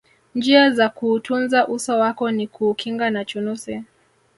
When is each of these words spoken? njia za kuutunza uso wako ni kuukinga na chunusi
njia 0.35 0.71
za 0.71 0.89
kuutunza 0.89 1.67
uso 1.67 1.99
wako 1.99 2.31
ni 2.31 2.47
kuukinga 2.47 3.09
na 3.09 3.25
chunusi 3.25 3.83